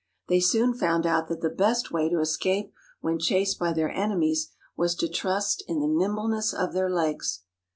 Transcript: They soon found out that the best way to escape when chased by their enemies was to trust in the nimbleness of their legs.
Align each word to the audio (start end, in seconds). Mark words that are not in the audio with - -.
They 0.29 0.39
soon 0.39 0.73
found 0.73 1.05
out 1.05 1.27
that 1.27 1.41
the 1.41 1.49
best 1.51 1.91
way 1.91 2.09
to 2.09 2.21
escape 2.21 2.73
when 3.01 3.19
chased 3.19 3.59
by 3.59 3.71
their 3.71 3.91
enemies 3.91 4.49
was 4.75 4.95
to 4.95 5.07
trust 5.07 5.63
in 5.67 5.79
the 5.79 5.87
nimbleness 5.87 6.55
of 6.55 6.73
their 6.73 6.89
legs. 6.89 7.43